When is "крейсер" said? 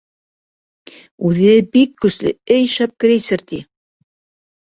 3.05-3.43